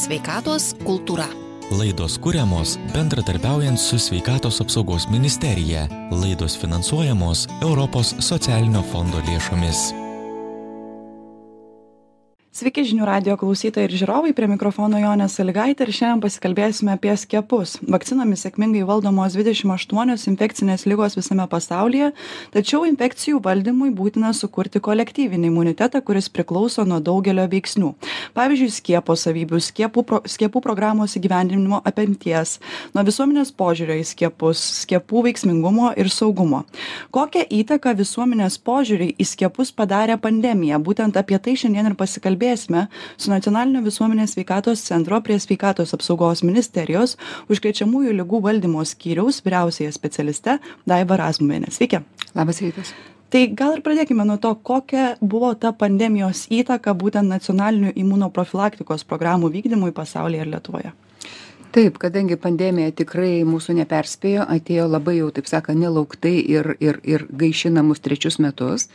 [0.00, 1.26] Sveikatos kultūra.
[1.76, 5.84] Laidos kūriamos bendradarbiaujant su Sveikatos apsaugos ministerija.
[6.22, 9.90] Laidos finansuojamos Europos socialinio fondo lėšomis.
[12.60, 17.78] Sveiki žinių radio klausytojai ir žiūrovai, prie mikrofono Jonė Saligaitė ir šiandien pasikalbėsime apie skiepus.
[17.88, 22.10] Vakcinomis sėkmingai valdomos 28 infekcinės lygos visame pasaulyje,
[22.52, 27.94] tačiau infekcijų valdymui būtina sukurti kolektyvinį imunitetą, kuris priklauso nuo daugelio veiksnių.
[28.36, 32.58] Pavyzdžiui, skiepo savybių, skiepų, pro, skiepų programos įgyvendinimo apimties,
[32.92, 36.66] nuo visuomenės požiūrio į skiepus, skiepų veiksmingumo ir saugumo.
[37.08, 40.76] Kokią įtaką visuomenės požiūriai į skiepus padarė pandemija?
[40.76, 46.42] Būtent apie tai šiandien ir pasikalbėsime kalbėsime su nacionalinio visuomenės sveikatos centro prie sveikatos apsaugos
[46.42, 47.16] ministerijos
[47.48, 51.70] užkrečiamųjų ligų valdymo skyriaus vyriausiąja specialiste Daiva Razmuvienė.
[51.70, 52.02] Sveiki.
[52.34, 52.92] Labas rytas.
[53.30, 59.52] Tai gal ir pradėkime nuo to, kokia buvo ta pandemijos įtaka būtent nacionalinių imunoprofilaktikos programų
[59.54, 60.92] vykdymui pasaulyje ir Lietuvoje.
[61.70, 67.28] Taip, kadangi pandemija tikrai mūsų neperspėjo, atėjo labai jau, taip sakant, nelauktai ir, ir, ir
[67.30, 68.88] gaišinamus trečius metus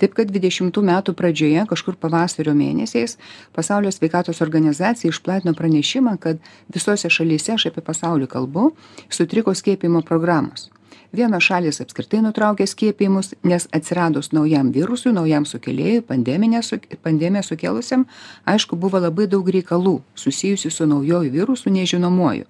[0.00, 3.18] taip kad dvidešimtų metų pradžioje kažkur pavasario mėnesiais
[3.56, 6.42] pasaulio sveikatos organizacija išplatino pranešimą kad
[6.74, 8.70] visose šalyse aš apie pasaulį kalbu
[9.08, 10.70] sutriko skiepijimo programos.
[11.10, 18.04] Vienos šalys apskritai nutraukė skiepijimus nes atsiradus naujam virusui naujam sukėlėjui pandeminę su pandemiją sukėlusiam
[18.52, 22.46] aišku buvo labai daug reikalų susijusių su naujuoju virusu nežinomuoju.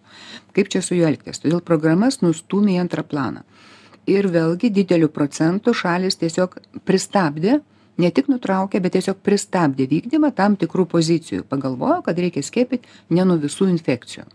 [0.52, 1.40] Kaip čia su juo elgtis?
[1.40, 3.46] Todėl programas nustūmė į antrą planą
[4.10, 6.56] ir vėlgi dideliu procentu šalys tiesiog
[6.88, 7.60] pristabdė
[8.00, 11.46] ne tik nutraukė bet tiesiog pristabdė vykdymą tam tikrų pozicijų.
[11.48, 14.26] Pagalvojo kad reikia skiepyt ne nuo visų infekcijų.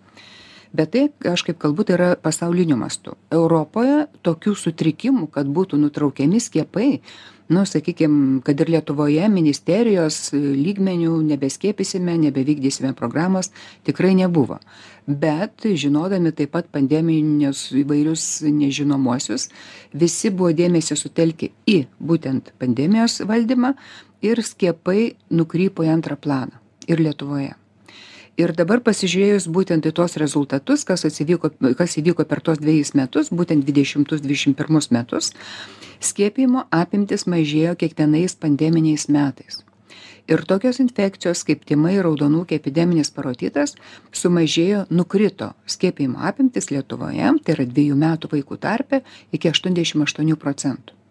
[0.76, 3.16] Bet tai aš kaip kalbu tai yra pasauliniu mastu.
[3.32, 6.90] Europoje tokių sutrikimų kad būtų nutraukiami skiepai
[7.48, 13.52] nu sakykim kad ir lietuvoje ministerijos lygmeniu nebeskiepysime nebevykdysime programos
[13.84, 14.60] tikrai nebuvo.
[15.08, 19.50] Bet žinodami taip pat pandeminius įvairius nežinomuosius
[19.94, 23.76] visi buvo dėmesį sutelkę į būtent pandemijos valdymą
[24.26, 26.58] ir skiepai nukrypo į antrą planą
[26.88, 27.54] ir lietuvoje
[28.40, 33.32] ir dabar pasižiūrėjus būtent į tuos rezultatus kas atsivyko kas įvyko per tuos dvejus metus
[33.32, 35.32] būtent dvidešimtus dvidešim pirmus metus
[36.04, 39.64] skiepijimo apimtys mažėjo kiekvienais pandeminiais metais.
[40.26, 43.76] Ir tokios infekcijos kaip tymai raudonukė epideminis parotitas
[44.12, 51.05] sumažėjo nukrito skiepijimo apimtys lietuvoje tai yra dviejų metų vaikų tarpe iki aštuoniasdešim aštuonių procentų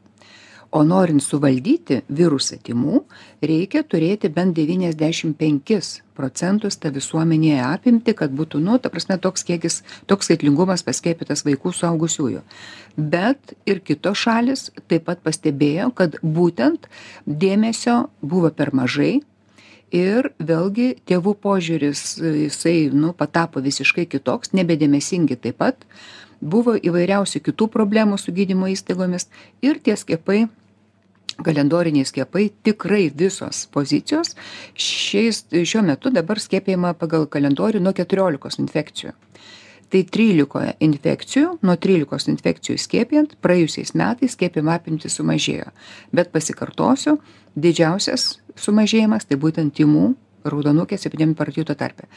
[0.74, 3.04] o norint suvaldyti virusą tymų
[3.46, 9.46] reikia turėti bent devyniasdešim penkis procentus tą visuomenėje apimtį kad būtų nu ta prasme toks
[9.46, 12.42] kiekis toks skaitlingumas paskiepytas vaikų suaugusiųjų.
[12.96, 16.90] Bet ir kitos šalys taip pat pastebėjo kad būtent
[17.26, 19.20] dėmesio buvo per mažai
[19.94, 25.86] ir vėlgi tėvų požiūris jisai nu patapo visiškai kitoks nebedėmesingi taip pat.
[26.44, 29.30] Buvo įvairiausių kitų problemų su gydymo įstaigomis
[29.64, 30.48] ir tie skiepai
[31.42, 34.34] kalendoriniai skiepai tikrai visos pozicijos.
[34.74, 39.14] Šiais šiuo metu dabar skiepijama pagal kalendorių nuo keturiolikos infekcijų.
[39.92, 45.70] Tai trylikoje infekcijų nuo trylikos infekcijų skiepijant praėjusiais metais skiepijimo apimtys sumažėjo.
[46.14, 47.18] Bet pasikartosiu
[47.54, 52.08] didžiausias sumažėjimas tai būtent tymų raudonukės epideminių paratito tarpe.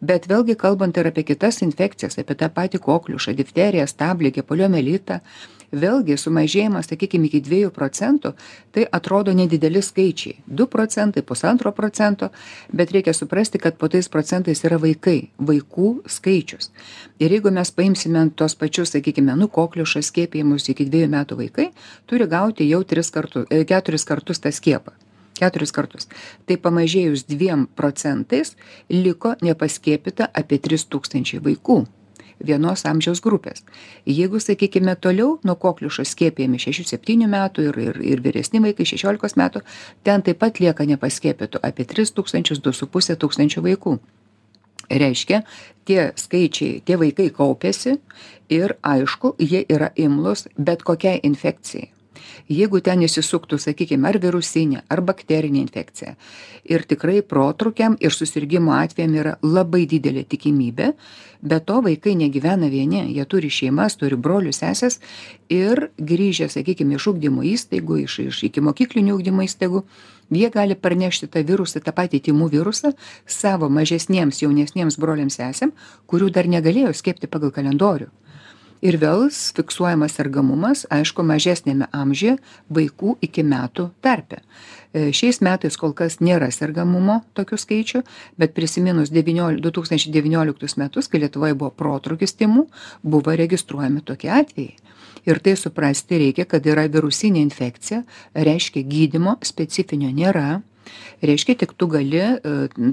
[0.00, 5.20] Bet vėlgi kalbant ir apie kitas infekcijas apie tą patį kokliušą difteriją stabligę poliomielitą
[5.78, 8.34] vėlgi sumažėjimas sakykim iki dviejų procentų
[8.74, 10.38] tai atrodo nedideli skaičiai.
[10.46, 12.30] Du procentai pusantro procento
[12.72, 16.70] bet reikia suprasti kad po tais procentais yra vaikai vaikų skaičius.
[17.18, 21.70] Ir jeigu mes paimsime tuos pačius sakykime nu kokliušą skiepijimus iki dviejų metų vaikai
[22.06, 24.94] turi gauti jau tris kartu e, keturis kartus tą skiepą.
[25.34, 26.06] Keturis kartus.
[26.46, 28.54] Tai pamažėjus dviem procentais
[28.88, 31.82] liko nepaskiepyta apie trys tūkstančiai vaikų
[32.46, 33.64] vienos amžiaus grupės.
[34.06, 39.64] Jeigu sakykime toliau nuo kokliušo šešių septynių metų ir ir ir vyresni vaikai šešiolikos metų
[40.02, 43.98] ten taip pat lieka nepaskiepytų apie tris tūkstančius du su puse tūkstančio vaikų.
[44.90, 45.42] Reiškia
[45.84, 47.98] tie skaičiai tie vaikai kaupiasi
[48.52, 51.93] ir aišku jie yra imlūs bet kokiai infekcijai
[52.48, 56.14] jeigu ten įsisuktų sakykim ar virusinė ar bakterinė infekcija.
[56.64, 60.92] Ir tikrai protrūkiam ir susirgimo atvejam yra labai didelė tikimybė.
[61.44, 64.96] Be to vaikai negyvena vieni jie turi šeimas turi brolius seses
[65.52, 69.84] ir grįžę sakykim iš ugdymo įstaigų iš iš ikimokyklinių ugdymo įstaigų
[70.32, 72.94] jie gali parnešti tą virusą tą patį tymų virusą
[73.26, 75.74] savo mažesniems jaunesniems broliams sesėm
[76.08, 78.08] kurių dar negalėjo skiepyti pagal kalendorių
[78.84, 82.36] ir vėl fiksuojamas sergamumas aišku mažesniame amžiuje
[82.76, 84.42] vaikų iki metų tarpe.
[84.92, 88.02] E, šiais metais kol kas nėra sergamumo tokių skaičių
[88.40, 92.66] bet prisiminus devyniol du tūkstančiai devynioliktus metus kai lietuvoje buvo protrūkis tymų
[93.02, 94.76] buvo registruojami tokie atvejai.
[95.24, 98.02] Ir tai suprasti reikia kad yra virusinė infekcija
[98.36, 100.60] reiškia gydymo specifinio nėra.
[101.24, 102.34] Reiškia tik tu gali e,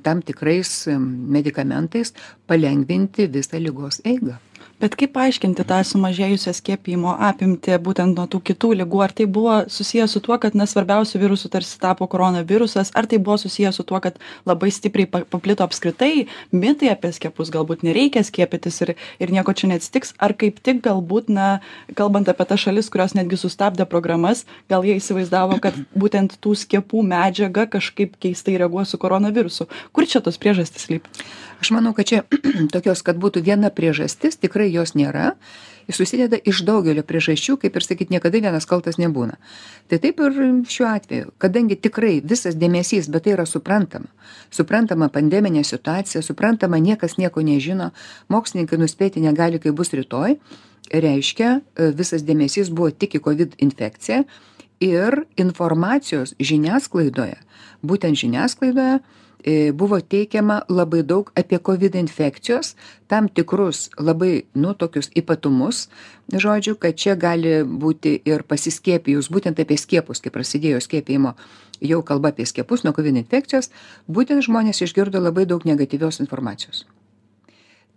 [0.05, 2.15] tam tikrais medikamentais
[2.47, 4.39] palengvinti visą ligos eigą
[4.81, 9.01] bet kaip paaiškinti tą sumažėjusią skiepijimo apimtį būtent nuo tų kitų ligų?
[9.05, 12.89] Ar tai buvo susiję su tuo kad na svarbiausiu virusu tarsi tapo koronavirusas?
[12.97, 14.17] Ar tai buvo susiję su tuo kad
[14.49, 20.15] labai stipriai paplito apskritai mitai apie skiepus galbūt nereikia skiepytis ir ir nieko čia neatsitiks?
[20.17, 21.61] Ar kaip tik galbūt na
[21.93, 27.05] kalbant apie tas šalis kurios netgi sustabdė programas gal jie įsivaizdavo kad būtent tų skiepų
[27.13, 29.69] medžiaga kažkaip keistai reaguos su koronavirusu?
[29.93, 31.23] Kur čia tos priežastys slypi?
[31.61, 32.23] Aš manau kad čia
[32.73, 35.35] tokios kad būtų viena priežastis tikrai jos nėra
[35.87, 39.37] jis susideda iš daugelio priežasčių kaip ir sakyt niekada vienas kaltas nebūna.
[39.89, 40.37] Tai taip ir
[40.71, 44.09] šiuo atveju kadangi tikrai visas dėmesys bet tai yra suprantama.
[44.53, 47.91] Suprantama pandeminė situacija suprantama niekas nieko nežino
[48.29, 50.37] mokslininkai nuspėti negali kaip bus rytoj.
[50.91, 54.23] Reiškia e, visas dėmesys buvo tik į covid infekciją
[54.81, 57.37] ir informacijos žiniasklaidoje
[57.85, 58.99] būtent žiniasklaidoje
[59.73, 62.75] buvo teikiama labai daug apie covid infekcijos
[63.07, 65.89] tam tikrus labai nu tokius ypatumus
[66.33, 71.35] žodžiu kad čia gali būti ir pasiskiepijus būtent apie skiepus kai prasidėjo skiepijimo
[71.81, 73.71] jau kalba apie skiepus nuo covid infekcijos
[74.07, 76.85] būtent žmonės išgirdo labai daug negatyvios informacijos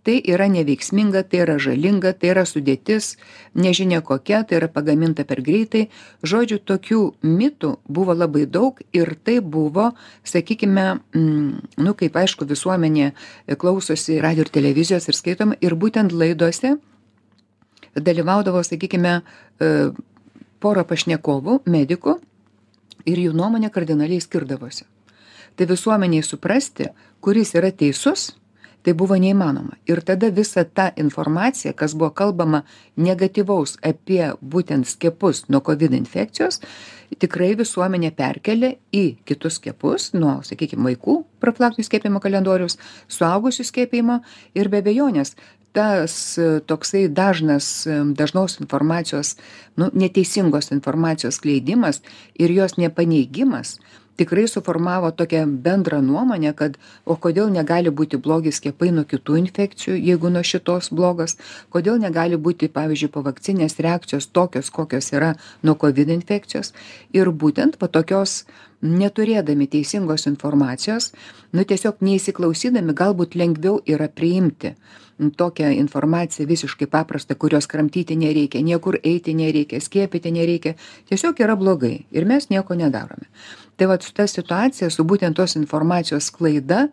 [0.05, 3.15] tai yra neveiksminga tai yra žalinga tai yra sudėtis
[3.57, 5.87] nežinia kokia tai yra pagaminta per greitai.
[6.21, 9.91] Žodžiu tokių mitų buvo labai daug ir tai buvo
[10.23, 13.11] sakykime mm, nu kaip aišku visuomenė
[13.57, 16.75] klausosi radijo ir televizijos ir skaitoma ir būtent laidose
[17.95, 19.71] dalyvaudavo sakykime e,
[20.59, 22.19] pora pašnekovų medikų
[23.09, 24.85] ir jų nuomonė kardinaliai skirdavosi.
[25.55, 26.89] Tai visuomenei suprasti
[27.23, 28.33] kuris yra teisus
[28.85, 29.79] tai buvo neįmanoma.
[29.89, 32.61] Ir tada visa ta informacija kas buvo kalbama
[32.95, 36.61] negatyvaus apie būtent skiepus nuo kovid infekcijos
[37.21, 42.77] tikrai visuomenė perkėlė į kitus skiepus nuo sakykim vaikų profilaktinio skiepijimo kalendoriaus
[43.11, 44.19] suaugusių skiepijimo.
[44.57, 45.35] Ir be abejonės
[45.75, 46.15] tas
[46.69, 49.35] toksai dažnas dažnos informacijos
[49.75, 52.01] nu neteisingos informacijos skleidimas
[52.39, 53.79] ir jos nepaneigimas
[54.17, 59.97] tikrai suformavo tokią bendrą nuomonę kad o kodėl negali būti blogi skiepai nuo kitų infekcijų
[59.97, 61.37] jeigu nuo šitos blogos?
[61.73, 66.73] Kodėl negali būti pavyzdžiui povakcininės reakcijos tokios kokios yra nuo kovid infekcijos?
[67.13, 68.43] Ir būtent va tokios
[68.85, 71.11] neturėdami teisingos informacijos
[71.53, 74.75] nu tiesiog neįsiklausydami galbūt lengviau yra priimti
[75.17, 80.75] tokią informaciją visiškai paprastą kurios kramtyti nereikia niekur eiti nereikia skiepyti nereikia
[81.09, 83.29] tiesiog yra blogai ir mes nieko nedarome.
[83.75, 86.87] Tai vat ta situacija su būtent tos informacijos sklaida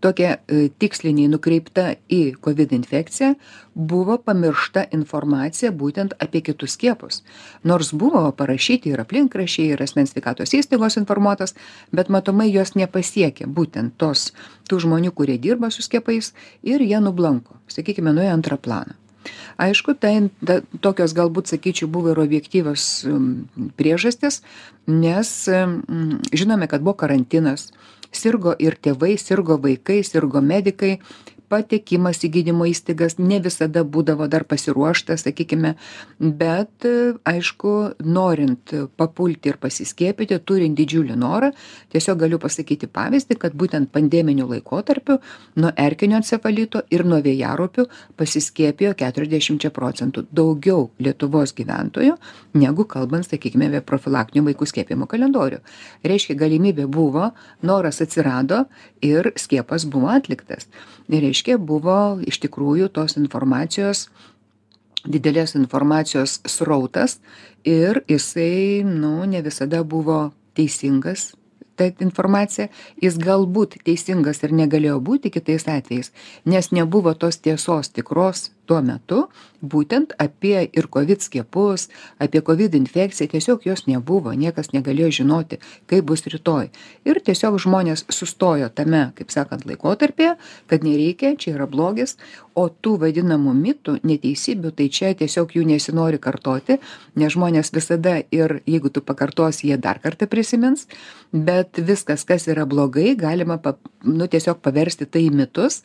[0.00, 3.34] tokia e, tiksliniai nukreipta į kovid infekciją
[3.74, 7.22] buvo pamiršta informacija būtent apie kitus skiepus.
[7.64, 11.54] Nors buvo parašyti ir aplinkraščiai ir asmens sveikatos įstaigos informuotos
[11.94, 14.32] bet matomai jos nepasiekė būtent tos
[14.70, 18.96] tų žmonių kurie dirba su skiepais ir jie nublanko sakykime nuėjo antrą planą.
[19.58, 22.84] Aišku tai ta tokios galbūt sakyčiau buvo ir objektyvios
[23.76, 24.40] priežastys
[24.86, 25.32] nes
[26.32, 27.72] žinome kad buvo karantinas
[28.12, 30.98] sirgo ir tėvai sirgo vaikai sirgo medikai
[31.48, 35.74] patekimas į gydymo įstaigas ne visada būdavo dar pasiruošta sakykime
[36.18, 36.86] bet
[37.28, 37.74] aišku
[38.04, 41.50] norint papulti ir pasiskiepyti turint didžiulį norą
[41.94, 45.18] tiesiog galiu pasakyti pavyzdį kad būtent pandeminiu laikotarpiu
[45.56, 47.86] nuo erkinio encefalito ir nuo vėjaraupių
[48.20, 52.16] pasiskiepijo keturiasdešimčia procentų daugiau lietuvos gyventojų
[52.58, 55.60] negu kalbant sakykime apie profilaktinio vaikų skiepijimo kalendorių.
[56.06, 58.64] Reiškia galimybė buvo noras atsirado
[59.04, 60.68] ir skiepas buvo atliktas.
[61.08, 64.08] Reiškia buvo iš tikrųjų tos informacijos
[65.06, 67.18] didelės informacijos srautas
[67.64, 71.32] ir jisai nu ne visada buvo teisingas
[71.78, 72.66] ta informacija.
[72.98, 76.10] Jis galbūt teisingas ir negalėjo būti kitais atvejais
[76.44, 79.24] nes nebuvo tos tiesos tikros tuo metu
[79.74, 81.88] būtent apie ir covid skiepus
[82.24, 85.58] apie covid infekciją tiesiog jos nebuvo niekas negalėjo žinoti
[85.90, 86.68] kaip bus rytoj.
[87.08, 90.36] Ir tiesiog žmonės sustojo tame kaip sakant laikotarpyje
[90.70, 92.16] kad nereikia čia yra blogis
[92.58, 96.78] o tų vadinamų mitų neteisybių tai čia tiesiog jų nesinori kartoti
[97.18, 100.86] nes žmonės visada ir jeigu tu pakartosi jie dar kartą prisimins
[101.32, 105.82] bet viskas kas yra blogai galima pa nu tiesiog paversti tai į mitus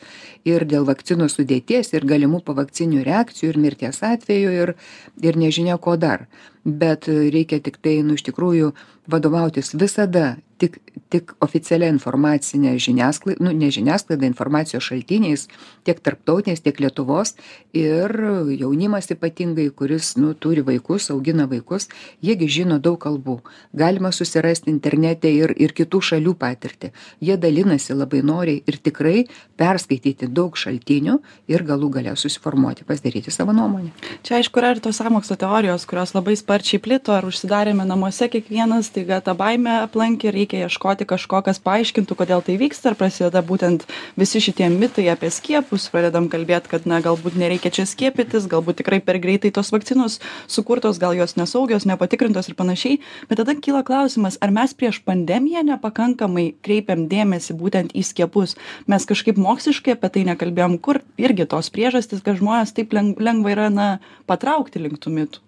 [0.48, 2.40] ir dėl vakcinų sudėties ir galimų
[2.74, 4.74] povakcinių reakcijų ir mirties atvejų ir
[5.22, 6.26] ir nežinia ko dar
[6.64, 8.72] bet reikia tiktai nu iš tikrųjų
[9.10, 10.80] vadovautis visada tik
[11.10, 15.46] tik oficialia informacine žiniasklai nu ne žiniasklaida informacijos šaltiniais
[15.86, 17.34] tiek tarptautiniais tiek lietuvos.
[17.74, 18.10] Ir
[18.58, 21.88] jaunimas ypatingai kuris nu turi vaikus augina vaikus
[22.22, 23.36] jie gi žino daug kalbų.
[23.74, 26.92] Galima susirasti internete ir ir kitų šalių patirtį.
[27.20, 29.26] Jie dalinasi labai noriai ir tikrai
[29.60, 31.18] perskaityti daug šaltinių
[31.48, 33.92] ir galų gale susiformuoti pasidaryti savo nuomonę.
[34.22, 38.90] Čia aišku yra ir tos sąmokslo teorijos kurios labai sparčiai plito ar užsidarėme namuose kiekvienas
[38.90, 43.86] staiga ta baimė aplankė reikia ieškoti kažko kas paaiškintų kodėl tai vyksta ir prasideda būtent
[44.16, 45.88] visi šitie mitai apie skiepus.
[45.88, 50.98] Pradedam kalbėt kad na galbūt nereikia čia skiepytis galbūt tikrai per greitai tos vakcinos sukurtos
[50.98, 53.00] gal jos nesaugios nepatikrintos ir panašiai.
[53.28, 58.54] Bet tada kyla klausimas ar mes prieš pandemiją nepakankamai kreipėm dėmesį būtent į skiepus?
[58.86, 63.56] Mes kažkaip moksliškai apie tai nekalbėjom kur irgi tos priežastys kad žmonės taip leng lengva
[63.56, 63.88] yra na
[64.28, 65.44] patraukti link tų mitų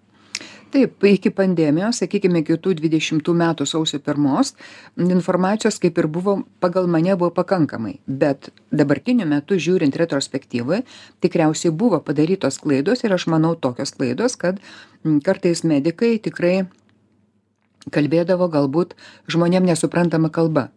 [0.71, 4.53] taip iki pandemijos sakykime iki tų dvidešimtų metų sausio pirmos
[4.97, 7.97] informacijos kaip ir buvo pagal mane buvo pakankamai.
[8.07, 10.83] Bet dabartiniu metu žiūrint retrospektyvai
[11.23, 14.59] tikriausiai buvo padarytos klaidos ir aš manau tokios klaidos kad
[15.25, 16.67] kartais medikai tikrai
[17.93, 18.97] kalbėdavo galbūt
[19.31, 20.69] žmonėm nesuprantama kalba.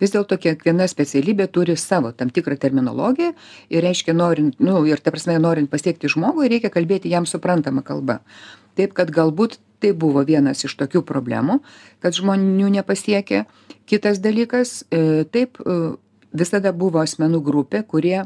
[0.00, 3.34] Vis dėlto kiekviena specialybė turi savo tam tikrą terminologiją
[3.68, 8.20] ir reiškia norint nu ir ta prasme norint pasiekti žmogų reikia kalbėti jam suprantama kalba
[8.78, 11.60] taip kad galbūt tai buvo vienas iš tokių problemų
[12.04, 13.44] kad žmonių nepasiekė.
[13.88, 15.78] Kitas dalykas e, taip e,
[16.36, 18.20] visada buvo asmenų grupė kurie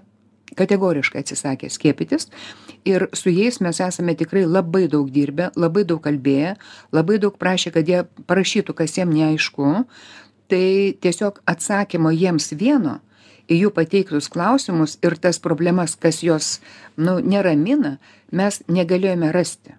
[0.58, 2.28] kategoriškai atsisakė skiepytis.
[2.84, 6.56] Ir su jais mes esame tikrai labai daug dirbę labai daug kalbėję
[6.92, 9.86] labai daug prašę kad jie parašytų kas jiem neaišku.
[10.52, 10.68] Tai
[11.00, 12.98] tiesiog atsakymo jiems vieno
[13.48, 16.58] į jų pateiktus klausimus ir tas problemas kas juos
[16.96, 17.96] nu neramina
[18.32, 19.78] mes negalėjome rasti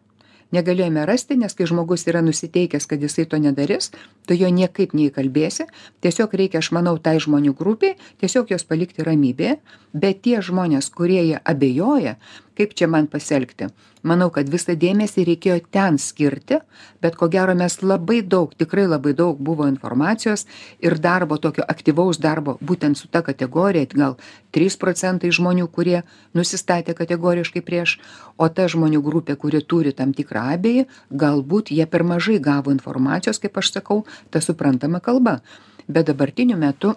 [0.54, 3.92] negalėjome rasti nes kai žmogus yra nusiteikęs kad jisai to nedarys
[4.28, 5.68] tu jo niekaip neįkalbėsi.
[6.06, 9.60] Tiesiog reikia aš manau tai žmonių grupei tiesiog juos palikti ramybėje.
[9.96, 12.18] Bet tie žmonės kurie jie abejoja
[12.58, 13.70] kaip čia man pasielgti?
[14.06, 16.60] Manau kad visą dėmesį reikėjo ten skirti
[17.02, 20.46] bet ko gero mes labai daug tikrai labai daug buvo informacijos
[20.80, 24.18] ir darbo tokio aktyvaus darbo būtent su ta kategorija gal
[24.54, 26.04] trys procentai žmonių kurie
[26.38, 27.98] nusistatė kategoriškai prieš
[28.38, 33.42] o ta žmonių grupė kuri turi tam tikrą abejį galbūt jie per mažai gavo informacijos
[33.42, 35.40] kaip aš sakau ta suprantama kalba.
[35.88, 36.94] Bet dabartiniu metu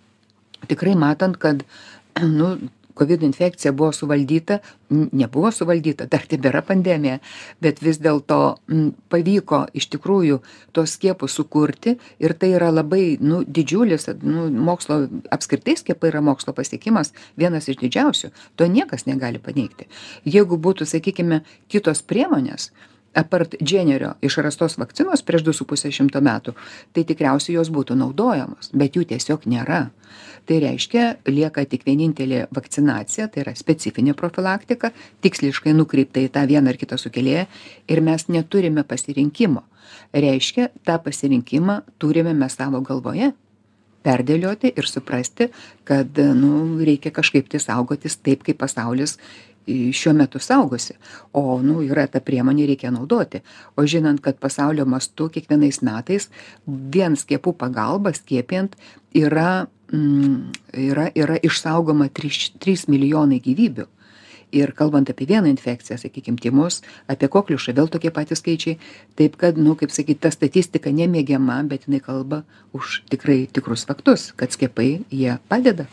[0.70, 1.64] tikrai matant kad
[2.38, 2.56] nu
[2.94, 4.58] kovid infekcija buvo suvaldyta
[4.90, 7.18] nebuvo suvaldyta dar tebėra pandemija
[7.62, 8.38] bet vis dėlto
[9.12, 10.40] pavyko iš tikrųjų
[10.72, 16.54] tuos skiepus sukurti ir tai yra labai nu didžiulis nu mokslo apskritai skiepai yra mokslo
[16.56, 19.88] pasiekimas vienas iš didžiausių to niekas negali paneigti.
[20.24, 22.70] Jeigu būtų sakykime kitos priemonės
[23.14, 26.54] apart dženerio išrastos vakcinos prieš du su puse šimto metų
[26.92, 29.86] tai tikriausiai jos būtų naudojamos bet jų tiesiog nėra.
[30.44, 34.92] Tai reiškia lieka tik vienintelė vakcinacija tai yra specifinė profilaktika
[35.24, 37.46] tiksliškai nukreipta į tą vieną ar kitą sukėlėją
[37.88, 39.64] ir mes neturime pasirinkimo.
[40.12, 43.32] Reiškia tą pasirinkimą turime mes savo galvoje
[44.04, 45.48] perdėlioti ir suprasti
[45.88, 49.18] kad nu reikia kažkaip tai saugotis taip kaip pasaulis
[49.66, 50.96] šiuo metu saugosi
[51.32, 53.40] o nu yra ta priemonė reikia naudoti.
[53.76, 56.28] O žinant kad pasaulio mastu kiekvienais metais
[56.66, 58.76] vien skiepų pagalba skiepijant
[59.16, 60.52] yra mm,
[60.86, 63.88] yra yra išsaugoma trys trys milijonai gyvybių.
[64.54, 68.78] Ir kalbant apie vieną infekciją sakykim tymus apie kokliušą vėl tokie patys skaičiai.
[69.18, 72.44] Taip kad nu kaip sakyt ta statistika nemėgiama bet jinai kalba
[72.76, 75.88] už tikrai tikrus faktus kad skiepai jie padeda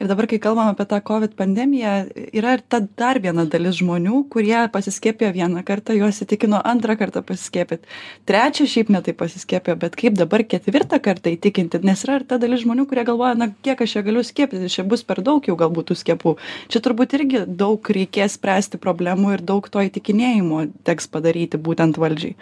[0.00, 1.94] ir dabar kai kalbam apie tą covid pandemiją
[2.32, 7.22] yra ir ta dar viena dalis žmonių kurie pasiskiepijo vieną kartą juos įtikino antrą kartą
[7.26, 7.86] pasiskiepyt
[8.28, 12.38] trečią šiaip ne taip pasiskiepijo bet kaip dabar ketvirtą kartą įtikinti nes yra ir ta
[12.38, 15.56] dalis žmonių kurie galvoja na kiek aš čia galiu skiepytis čia bus per daug jau
[15.58, 16.34] galbūt tų skiepų.
[16.72, 22.36] Čia turbūt irgi daug reikės spręsti problemų ir daug to įtikinėjimo teks padaryti būtent valdžiai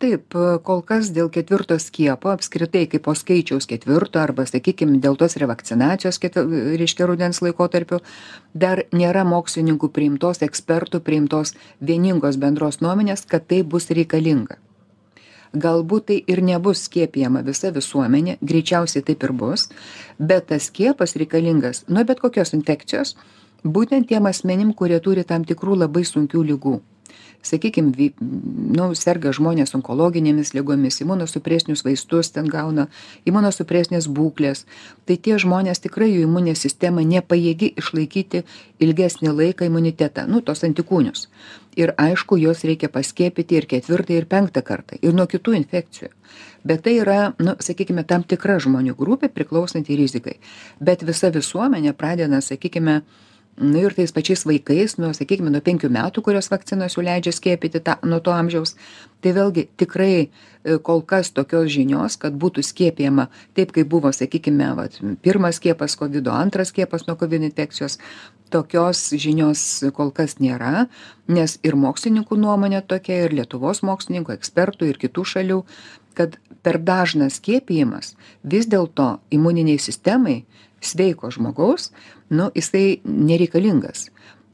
[0.00, 6.18] taip kol kas dėl ketvirto skiepo apskritai kaipo skaičiaus ketvirto arba sakykim dėl tos revakcinacijos
[6.22, 8.00] ketv reiškia rudens laikotarpiu
[8.64, 11.54] dar nėra mokslininkų priimtos ekspertų priimtos
[11.90, 14.58] vieningos bendros nuomonės kad tai bus reikalinga.
[15.50, 19.66] Galbūt tai ir nebus skiepijama visa visuomenė greičiausiai taip ir bus
[20.18, 23.16] bet tas skiepas reikalingas nuo bet kokios infekcijos
[23.64, 26.78] būtent tiem asmenim kurie turi tam tikrų labai sunkių ligų
[27.42, 32.88] sakykim vi nu serga žmonės onkologinėmis ligomis imunosupresinius vaistus ten gauna
[33.28, 34.66] imunosupresinės būklės.
[35.06, 38.44] Tai tie žmonės tikrai jų imuninė sistema nepajėgi išlaikyti
[38.80, 40.26] ilgesnį laiką imunitetą.
[40.28, 41.28] Nu tuos antikūnius.
[41.78, 46.10] Ir aišku juos reikia paskiepyti ir ketvirtą ir penktą kartą ir nuo kitų infekcijų.
[46.64, 50.36] Bet tai yra nu sakykime tam tikra žmonių grupė priklausanti rizikai.
[50.80, 53.00] Bet visa visuomenė pradeda sakykime
[53.56, 57.82] nu ir tais pačiais vaikais nuo sakykime nuo penkių metų kurios vakcinos jau leidžia skiepyti
[57.84, 58.76] tą nuo to amžiaus.
[59.20, 60.28] Tai vėlgi tikrai e,
[60.80, 63.28] kol kas tokios žinios kad būtų skiepijama
[63.58, 67.98] taip kaip buvo sakykime vat pirmas skiepas kovido antras skiepas nuo kovid infekcijos.
[68.50, 70.86] Tokios žinios kol kas nėra
[71.28, 75.64] nes ir mokslininkų nuomonė tokia ir lietuvos mokslininkų ekspertų ir kitų šalių
[76.14, 80.42] kad per dažnas skiepijimas vis dėlto imuninei sistemai
[80.80, 81.90] sveiko žmogaus
[82.30, 84.08] nu jisai nereikalingas.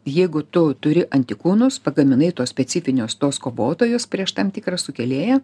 [0.06, 5.40] Jeigu tu turi antikūnus pagaminai tuos specifinius tuos kovotojus prieš tam tikrą sukėlėją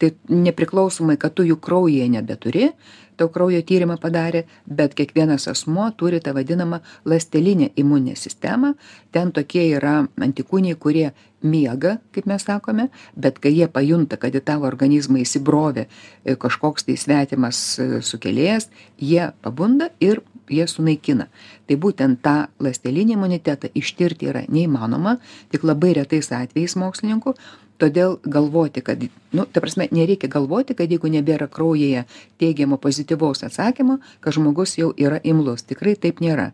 [0.00, 2.70] tai nepriklausomai kad tu jų kraujyje nebeturi
[3.16, 8.74] tau kraujo tyrimą padarė bet kiekvienas asmuo turi tą vadinamą ląstelinę imuninę sistemą.
[9.12, 11.10] Ten tokie yra antikūniai kurie
[11.42, 16.88] miega kaip mes sakome bet kai jie pajunta kad į tavo organizmą įsibrovė e, kažkoks
[16.88, 21.26] tai svetimas e, sukėlėjas jie pabunda ir jie sunaikina.
[21.66, 25.16] Tai būtent tą ląstelinį imunitetą ištirti yra neįmanoma
[25.52, 27.34] tik labai retais atvejais mokslininkų
[27.82, 29.02] todėl galvoti kad
[29.36, 32.06] nu ta prasme nereikia galvoti kad jeigu nebėra kraujyje
[32.40, 35.66] teigiamo pozityvaus atsakymo kad žmogus jau yra imlus.
[35.68, 36.52] Tikrai taip nėra.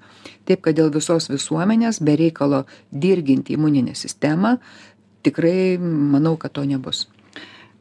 [0.48, 4.56] Taip kad dėl visos visuomenės be reikalo dirginti imuninę sistemą
[5.22, 7.06] tikrai manau kad to nebus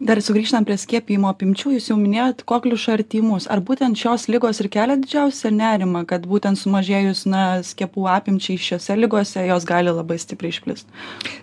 [0.01, 1.75] dar sugrįžtant prie skiepijimo apimčių.
[1.75, 6.25] Jūs jau minėjot kokliušą ir tymus ar būtent šios ligos ir kelia didžiausią nerimą kad
[6.29, 10.89] būtent sumažėjus na skiepų apimčiai šiose ligose jos gali labai stipriai išplist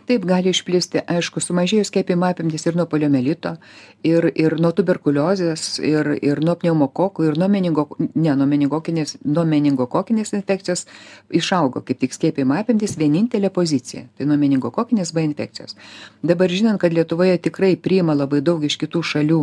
[0.08, 1.02] taip gali išplisti.
[1.08, 3.54] Aišku sumažėjus skiepijimo apimtys ir nuo poliomielito
[4.06, 9.44] ir ir nuo tuberkuliozės ir ir nuo pneumokokų ir nuo meningo ne nuo meningokinės nuo
[9.48, 10.86] meningokokinės infekcijos
[11.40, 14.06] išaugo kaip tik skiepijimo apimtys vienintelė pozicija.
[14.16, 15.76] Tai nuo meningokokinės b infekcijos.
[16.22, 19.42] Dabar žinant kad lietuvoje tikrai priima labai daug iš kitų šalių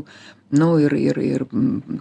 [0.56, 1.46] nu ir ir ir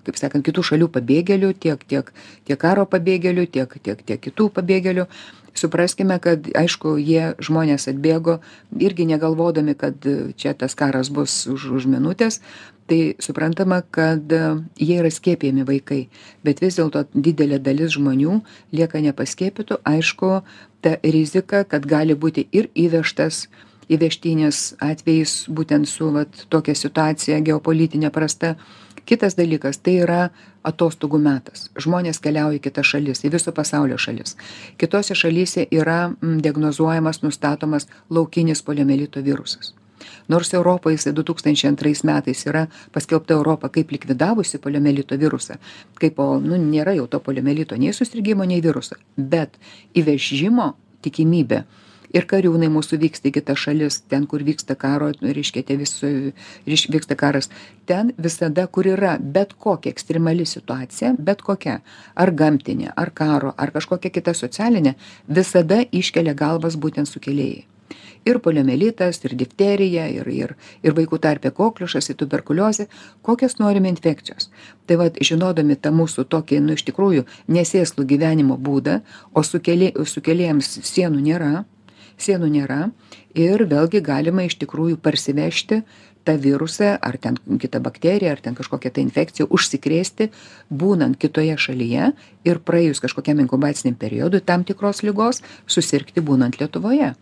[0.04, 2.12] kaip sakant kitų šalių pabėgėlių tiek tiek
[2.44, 5.06] tiek karo pabėgėlių tiek tiek tiek kitų pabėgėlių.
[5.54, 8.40] Supraskime kad aišku jie žmonės atbėgo
[8.74, 12.40] irgi negalvodami kad čia tas karas bus už už minutės.
[12.84, 14.28] Tai suprantama kad
[14.76, 16.08] jie yra skiepijami vaikai
[16.44, 19.80] bet vis dėlto didelė dalis žmonių lieka nepaskiepytų.
[19.88, 20.42] Aišku
[20.84, 23.46] ta rizika kad gali būti ir įvežtas
[23.92, 28.54] įvežtinis atvejis būtent su vat tokia situacija geopolitine prasta.
[29.04, 30.20] Kitas dalykas tai yra
[30.64, 31.68] atostogų metas.
[31.76, 34.38] Žmonės keliauja į kitas šalis į viso pasaulio šalis.
[34.80, 39.74] Kitose šalyse yra diagnozuojamas nustatomas laukinis poliomielito virusas.
[40.28, 45.58] Nors europoj jisai du tūkstančiai antrais metais yra paskelbta europa kaip likvidavusi poliomielito virusą
[46.00, 49.58] kaipo nu nėra jau to poliomielito nei susirgimo nei viruso bet
[49.94, 50.72] įvežimo
[51.04, 51.62] tikimybė
[52.14, 56.12] ir kariūnai mūsų vyksta į kitas šalis ten kur vyksta karo reiškia tie visi
[56.66, 57.50] reiš vyksta karas.
[57.90, 61.80] Ten visada kur yra bet kokia ekstremali situacija bet kokia
[62.14, 64.96] ar gamtinė ar karo ar kažkokia kita socialinė
[65.28, 67.64] visada iškelia galvas būtent sukėlėjai
[68.24, 72.86] ir poliomielitas ir difterija ir ir ir vaikų tarpe kokliušas ir tuberkuliozė.
[73.22, 74.50] Kokios norime infekcijos?
[74.86, 79.00] Tai vat žinodami tą mūsų tokį nu iš tikrųjų nesėslų gyvenimo būdą
[79.34, 81.52] o sukėlė sukėlėjams sienų nėra
[82.20, 82.80] sienų nėra
[83.34, 85.82] ir vėlgi galima iš tikrųjų parsivežti
[86.24, 90.30] tą virusą ar ten kitą bakteriją ar ten kažkokią tai infekciją užsikrėsti
[90.82, 92.12] būnant kitoje šalyje
[92.48, 97.14] ir praėjus kažkokiam inkubaciniam periodui tam tikros ligos susirgti būnant lietuvoje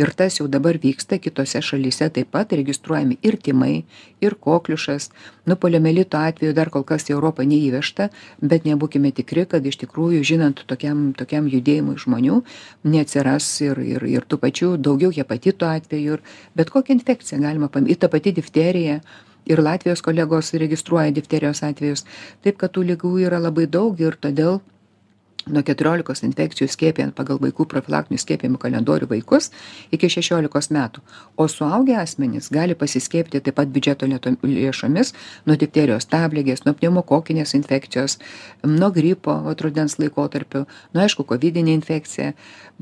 [0.00, 3.84] ir tas jau dabar vyksta kitose šalyse taip pat registruojami ir tymai
[4.24, 5.10] ir kokliušas.
[5.46, 8.10] Nu poliomielito atveju dar kol kas į europą neįvežta
[8.40, 12.42] bet nebūkime tikri kad iš tikrųjų žinant tokiam tokiam judėjimui žmonių
[12.84, 16.24] neatsiras ir ir ir tų pačių daugiau hepatito atvejų ir
[16.56, 19.00] bet kokią infekciją galima pam ir ta pati difterija
[19.46, 22.04] ir latvijos kolegos registruoja difterijos atvejus.
[22.44, 24.60] Taip kad tų ligų yra labai daug ir todėl
[25.54, 29.50] nuo keturiolikos infekcijų skiepijant pagal vaikų profilaktinių skiepijimų kalendorių vaikus
[29.94, 31.02] iki šešiolikos metų.
[31.36, 35.14] O suaugę asmenys gali pasiskiepyti taip pat biudžeto lėto lėšomis
[35.46, 38.18] nuo difterijos stabligės nuo pneumokokinės infekcijos
[38.66, 42.32] nuo gripo vat rudens laikotarpiu nu aišku kovidinė infekcija.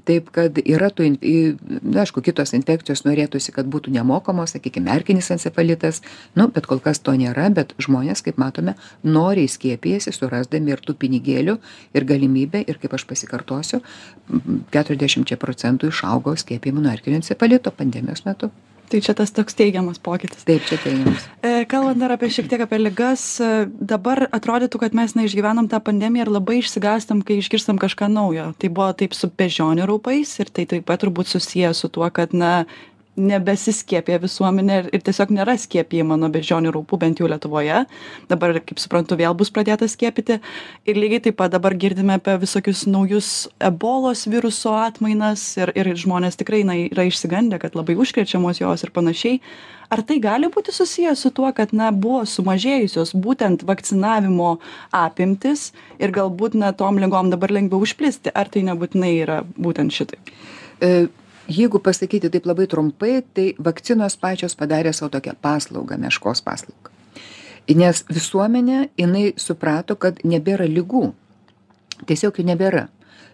[0.07, 1.35] Taip kad yra tų in i
[1.83, 6.03] na aišku kitos infekcijos norėtųsi kad būtų nemokamos sakykim erkinis encefalitas
[6.39, 10.95] nu bet kol kas to nėra bet žmonės kaip matome noriai skiepijasi surasdami ir tų
[11.03, 11.59] pinigėlių
[11.95, 13.83] ir galimybę ir kaip aš pasikartosiu
[14.75, 18.51] keturiasdešimčia procentų išaugo skiepijimų nuo erkinio encefalito pandemijos metu
[18.89, 20.47] Tai čia tas toks teigiamas pokytis.
[20.49, 21.27] Taip, čia teigiamas.
[21.45, 25.81] E, kalbant dar apie šiek tiek apie ligas, e, dabar atrodytų, kad mes neišgyvenom tą
[25.85, 28.49] pandemiją ir labai išsigastam, kai išgirstam kažką naujo.
[28.57, 32.33] Tai buvo taip su bežionių raupais ir tai taip pat turbūt susiję su tuo, kad,
[32.33, 32.65] na,
[33.19, 37.85] nebesiskiepija visuomenė ir, tiesiog nėra skiepijama nuo beždžionių raupų, bent jau Lietuvoje.
[38.31, 40.39] Dabar, kaip suprantu, vėl bus pradėta skiepyti.
[40.89, 46.39] Ir lygiai taip pat dabar girdime apie visokius naujus ebolos viruso atmainas ir, ir žmonės
[46.41, 49.43] tikrai na, yra išsigandę, kad labai užkrečiamos jos ir panašiai.
[49.89, 54.59] Ar tai gali būti susijęs su tuo, kad na, buvo sumažėjusios būtent vakcinavimo
[54.93, 58.35] apimtis ir galbūt na, tom lygom dabar lengviau užplisti?
[58.37, 60.21] Ar tai nebūtinai yra būtent šitai?
[61.49, 66.93] Jeigu pasakyti taip labai trumpai tai vakcinos pačios padarė sau tokią paslaugą meškos paslaugą.
[67.69, 71.09] Nes visuomenė jinai suprato kad nebėra ligų.
[72.09, 72.85] Tiesiog jų nebėra.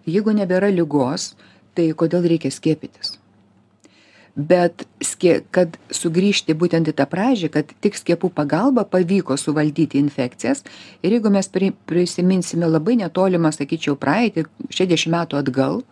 [0.06, 1.34] Jeigu nebėra ligos
[1.74, 3.16] tai kodėl reikia skiepytis?
[4.34, 4.82] Bet
[5.54, 10.64] kad sugrįžti būtent į tą pradžią kad tik skiepų pagalba pavyko suvaldyti infekcijas
[11.02, 15.82] ir jeigu mes pri prisiminsime labai netolimą sakyčiau praeitį šešiasdešim metų atgal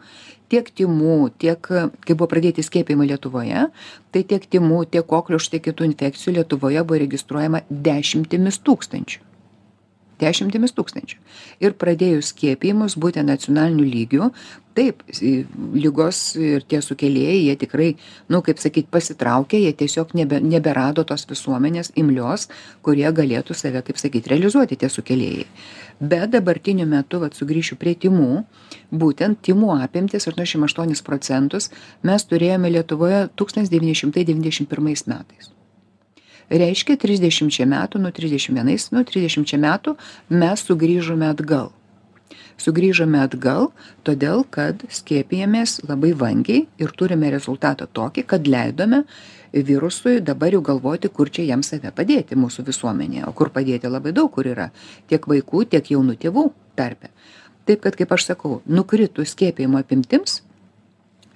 [0.53, 3.67] tiek tymų tiek kai buvo pradėti skiepijimai lietuvoje
[4.13, 9.32] tai tiek tymų tiek kokliušo tiek kitų infekcijų lietuvoje buvo registruojama dešimtimis tūkstančių
[10.23, 11.21] dešimtimis tūkstančių.
[11.65, 14.31] Ir pradėjus skiepijimus būtent nacionaliniu lygiu
[14.75, 15.03] taip
[15.77, 17.89] ligos ir tie sukėlėjai jie tikrai
[18.33, 22.49] nu kaip sakyt pasitraukė jie tiesiog nebe neberado tos visuomenės imlios
[22.87, 25.47] kurie galėtų save kaip sakyt realizuoti tie sukėlėjai.
[26.01, 28.45] Bet dabartiniu metu vat sugrįšiu prie tymų
[28.91, 31.71] būtent apimtys aštuoniasdešim aštuonis procentus
[32.03, 35.53] mes turėjome lietuvoje tūkstantis devyni šimtai devyniasdešim pirmais metais
[36.53, 39.97] reiškia trisdešimčia metų nu trisdešim vienais nu trisdešimčia metų
[40.31, 41.71] mes sugrįžome atgal.
[42.61, 43.71] Sugrįžome atgal
[44.07, 49.03] todėl kad skiepijamės labai vangiai ir turime rezultatą tokį kad leidome
[49.53, 54.13] virusui dabar jau galvoti kur čia jam save padėti mūsų visuomenėje o kur padėti labai
[54.13, 54.71] daug kur yra.
[55.09, 57.11] Tiek vaikų tiek jaunų tėvų tarpe.
[57.67, 60.41] Taip kad kaip aš sakau nukritus skiepijimo apimtims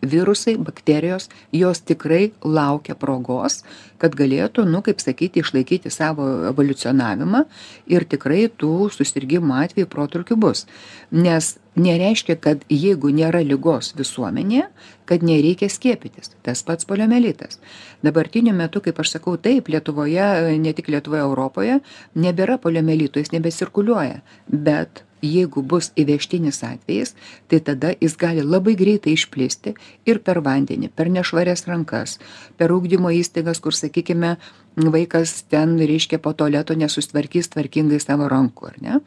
[0.03, 3.63] virusai bakterijos jos tikrai laukia progos
[4.01, 7.45] kad galėtų nu kaip sakyti išlaikyti savo evoliucionavimą
[7.93, 10.67] ir tikrai tų susirgimų atvejų protrūkių bus.
[11.11, 14.69] Nes nereiškia kad jeigu nėra ligos visuomenėje
[15.09, 16.33] kad nereikia skiepytis.
[16.43, 17.61] Tas pats poliomielitas.
[18.05, 21.81] Dabartiniu metu kaip aš sakau taip lietuvoje ne tik lietuvoje europoje
[22.15, 27.14] nebėra poliomielito jis nebecirkuliuoja bet jeigu bus įvežtinis atvejis
[27.48, 29.74] tai tada jis gali labai greitai išplisti
[30.07, 32.18] ir per vandenį per nešvarias rankas
[32.57, 34.37] per ugdymo įstaigas kur sakykime
[34.76, 38.98] vaikas ten reiškia po tualeto nesusitvarkys tvarkingai savo rankų ar ne?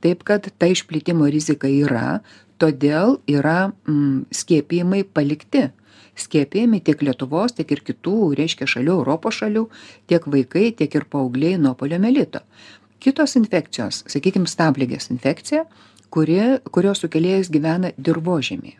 [0.00, 2.20] Taip kad ta išplitimo rizika yra
[2.60, 5.68] todėl yra mm, skiepijimai palikti.
[6.20, 9.68] Skiepijami tiek lietuvos tiek ir kitų reiškia šalių europos šalių
[10.10, 12.42] tiek vaikai tiek ir paaugliai nuo poliomielito
[13.00, 15.64] kitos infekcijos sakykim stabligės infekcija
[16.10, 18.76] kuri kurios sukėlėjas gyvena dirvožemyje.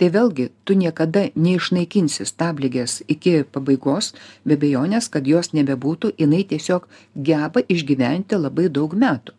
[0.00, 4.14] Tai vėlgi tu niekada neišnaikinsi stabligės iki pabaigos
[4.48, 9.36] be abejonės kad jos nebebūtų jinai tiesiog geba išgyventi labai daug metų.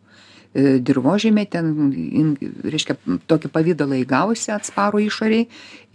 [0.52, 2.94] E, dirvožemyje ten in reiškia
[3.26, 5.46] tokį pavidalą įgavusi atsparų išorei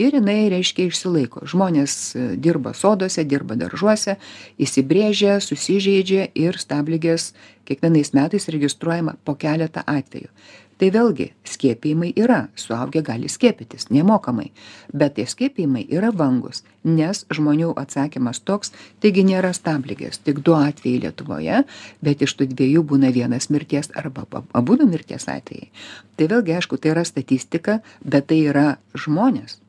[0.02, 1.46] ir jinai reiškia išsilaiko.
[1.48, 4.18] Žmonės e, dirba soduose dirba daržuose
[4.60, 7.36] įsibrėžia susižeidžia ir stabligės
[7.68, 10.32] kiekvienais metais registruojama po keletą atvejų.
[10.78, 14.52] Tai vėlgi skiepijimai yra suaugę gali skiepytis nemokamai.
[14.94, 18.72] Bet tie skiepijimai yra vangūs nes žmonių atsakymas toks
[19.04, 20.20] taigi nėra stabligės.
[20.24, 21.64] Tik du atvejai lietuvoje
[22.06, 25.70] bet iš tų dviejų būna vienas mirties arba abudu mirties atvejai.
[26.18, 29.60] Tai vėlgi aišku tai yra statistika bet tai yra žmonės.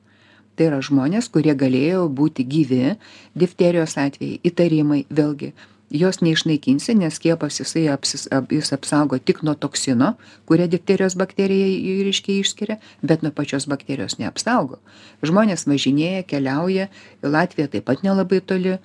[0.56, 2.96] Tai yra žmonės kurie galėjo būti gyvi
[3.38, 5.52] difterijos atvejai įtarimai vėlgi
[5.90, 10.12] jos neišnaikinsi nes skiepas jisai apsis ap jis apsaugo tik nuo toksino
[10.48, 14.79] kurią difterijos bakterija reiškia išskiria bet nuo pačios bakterijos neapsaugo.
[15.22, 16.88] Žmonės važinėja keliauja
[17.22, 18.77] latvija taip pat nelabai toli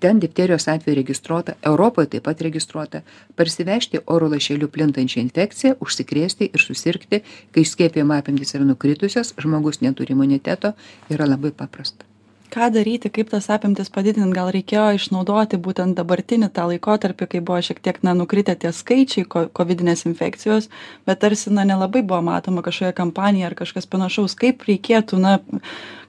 [0.00, 3.02] ten difterijos atvejų registruota europoj taip pat registruota
[3.36, 7.22] parsivežti oro lašeliu plintančią infekciją užsikrėsti ir susirgti
[7.52, 10.72] kai skiepijimo apimtys yra nukritusios žmogus neturi imuniteto
[11.10, 12.11] yra labai paprasta
[12.52, 17.60] ką daryti kaip tas apimtis padidint gal reikėjo išnaudoti būtent dabartinį tą laikotarpį kai buvo
[17.64, 20.68] šiek tiek na nukritę tie skaičiai ko kovidinės infekcijos
[21.08, 25.38] bet tarsi na nelabai buvo matoma kažkokia kampanija ar kažkas panašaus kaip reikėtų na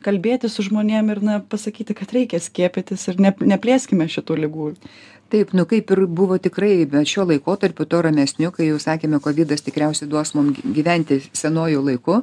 [0.03, 4.73] kalbėtis su žmonėm ir na pasakyti kad reikia skiepytis ir ne neplėskime šitų ligų.
[5.33, 9.63] Taip nu kaip ir buvo tikrai bet šiuo laikotarpiu tuo ramesniu kai jau sakėme kovidas
[9.65, 12.19] tikriausiai duos mum gyventi senuoju laiku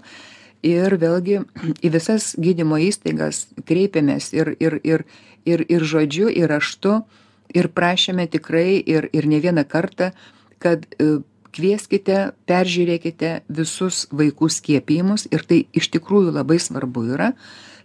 [0.66, 1.40] ir vėlgi
[1.82, 5.06] į visas gydymo įstaigas kreipėmės ir ir ir
[5.48, 7.00] ir ir žodžiu ir raštu
[7.54, 10.12] ir prašėme tikrai ir ir ne vieną kartą
[10.60, 11.20] kad e,
[11.56, 15.26] kvieskite peržiūrėkite visus vaikų skiepijimus.
[15.34, 17.32] Ir tai iš tikrųjų labai svarbu yra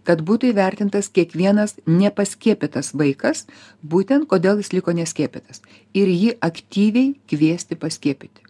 [0.05, 3.47] kad būtų įvertintas kiekvienas nepaskiepytas vaikas
[3.81, 5.63] būtent kodėl jis liko neskiepytas.
[5.97, 8.44] Ir jį aktyviai kviesti paskiepyti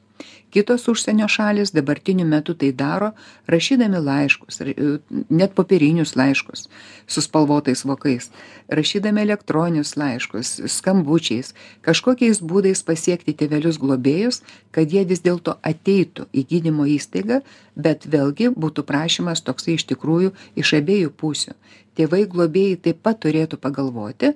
[0.50, 3.12] kitos užsienio šalys dabartiniu metu tai daro
[3.52, 4.76] rašydami laiškus e,
[5.30, 6.68] net popierinius laiškus
[7.08, 8.30] su spalvotais vokais
[8.80, 11.54] rašydami elektroninius laiškus skambučiais
[11.88, 17.42] kažkokiais būdais pasiekti tėvelius globėjus kad jie vis dėlto ateitų į gydymo įstaigą
[17.76, 21.56] bet vėlgi būtų prašymas toksai iš tikrųjų iš abiejų pusių.
[21.96, 24.34] Tėvai globėjai taip pat turėtų pagalvoti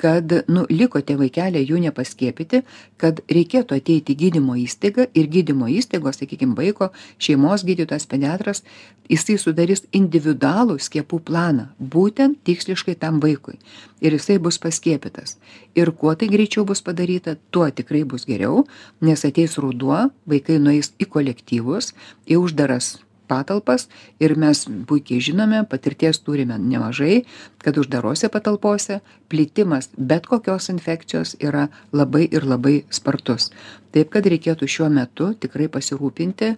[0.00, 2.62] kad nu liko tie vaikeliai jų nepaskiepyti
[3.00, 6.88] kad reikėtų ateiti į gydymo įstaigą ir gydymo įstaigos sakykim vaiko
[7.20, 8.62] šeimos gydytojas pediatras
[9.10, 13.58] jisai sudarys individualų skiepų planą būtent tiksliškai tam vaikui.
[14.00, 15.36] Ir jisai bus paskiepytas.
[15.76, 18.64] Ir kuo tai greičiau bus padaryta tuo tikrai bus geriau
[19.04, 21.92] nes ateis ruduo vaikai nueis į kolektyvus
[22.30, 22.96] į uždaras
[23.30, 23.86] patalpas
[24.22, 27.22] ir mes puikiai žinome patirties turime nemažai
[27.64, 33.50] kad uždarose patalpose plitimas bet kokios infekcijos yra labai ir labai spartus.
[33.94, 36.54] Taip kad reikėtų šiuo metu tikrai pasirūpinti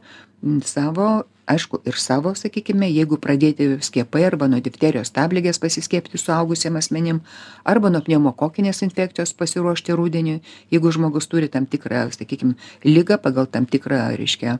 [0.64, 7.18] savo aišku ir savo sakykime jeigu pradėti skiepai arba nuo difterijos stabligės pasiskiepyti suaugusiem asmenim
[7.68, 10.38] arba nuo pneumokokinės infekcijos pasiruošti rudeniui
[10.70, 12.54] jeigu žmogus turi tam tikrą sakykim
[12.86, 14.58] ligą pagal tam tikrą reiškia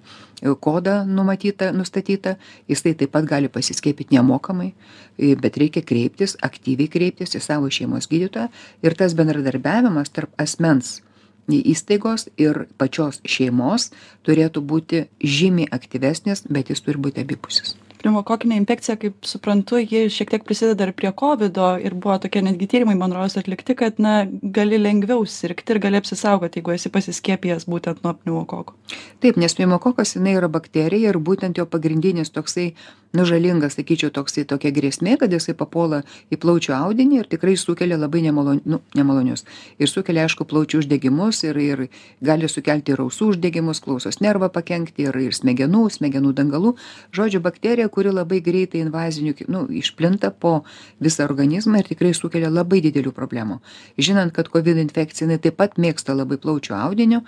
[0.66, 2.34] kodą numatytą nustatytą
[2.68, 4.72] jisai taip pat gali pasiskiepyt nemokamai
[5.18, 8.50] bet reikia kreiptis aktyviai kreiptis į savo šeimos gydytoją.
[8.82, 11.00] Ir tas bendradarbiavimas tarp asmens
[11.50, 13.90] įstaigos ir pačios šeimos
[14.26, 20.32] turėtų būti žymiai aktyvesnis bet jis turi būti abipusis pneumokokinė infekcija kaip suprantu ji šiek
[20.34, 24.14] tiek prisideda ir prie kovido ir buvo tokie netgi tyrimai man rodos atlikti kad na
[24.58, 28.76] gali lengviau sirgti ir gali apsisaugot jeigu esi pasiskiepijęs būtent nuo pneumokoko
[29.24, 32.72] taip nes pneumokokas jinai yra bakterija ir būtent jo pagrindinis toksai
[33.12, 36.00] nu žalingas sakyčiau toksai tokia grėsmė kad jisai papuola
[36.32, 39.44] į plaučių audinį ir tikrai sukelia labai nemalon nu nemalonius.
[39.78, 41.82] Ir sukelia aišku plaučių uždegimus ir ir
[42.24, 46.74] gali sukelti ir ausų uždegimus klausos nervą pakenkti ir ir smegenų smegenų dangalų.
[47.12, 50.62] Žodžiu bakterija kuri labai greitai invaziniu nu išplinta po
[51.00, 53.60] visą organizmą ir tikrai sukelia labai didelių problemų.
[53.98, 57.22] Žinant kad kovid infekcija jinai taip pat mėgsta labai plaučių audiniu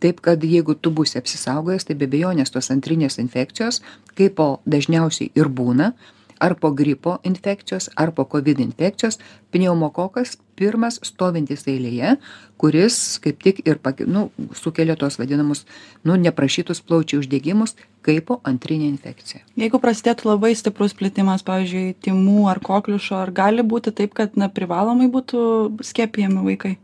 [0.00, 3.82] taip kad jeigu tu būsi apsisaugojęs tai be abejonės tos antrinės infekcijos
[4.16, 5.92] kaipo dažniausiai ir būna
[6.40, 9.18] ar po gripo infekcijos ar po kovid infekcijos
[9.52, 12.16] pneumokokas pirmas stovintis eilėje
[12.60, 15.66] kuris kaip tik ir nu sukelia tuos vadinamus
[16.04, 19.42] nu neprašytus plaučių uždegimus kaipo antrinė infekcija.
[19.60, 24.48] Jeigu prasidėtų labai stiprus plitimas pavyzdžiui tymų ar kokliušo ar gali būti taip kad na
[24.52, 25.42] privalomai būtų
[25.84, 26.76] skiepijami vaikai?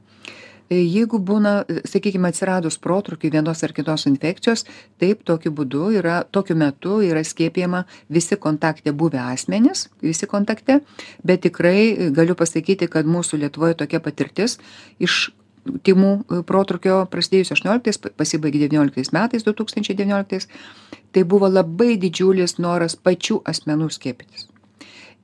[0.67, 4.65] Jeigu būna sakykim atsiradus protrūkiui vienos ar kitos infekcijos
[4.99, 10.81] taip tokiu būdu yra tokiu metu yra skiepijama visi kontakte buvę asmenys visi kontakte
[11.23, 14.59] bet tikrai galiu pasakyti kad mūsų lietuvoj tokia patirtis
[14.99, 15.29] iš
[15.87, 20.49] tymų protrūkio prasidėjusio aštuonioliktais pasibaigė devynioliktais metais du tūkstančiai devynioliktais
[21.13, 24.49] tai buvo labai didžiulis noras pačių asmenų skiepytis.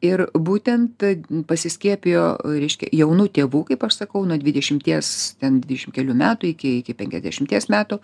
[0.02, 1.04] Ir būtent
[1.46, 6.96] pasiskiepijo reiškia jaunų tėvų kaip aš sakau nuo dvidešimties ten dvidešim kelių metų iki iki
[6.98, 8.00] penkiasdešimties metų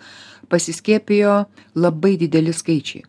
[0.53, 1.41] pasiskiepijo
[1.75, 3.03] labai dideli skaičiai.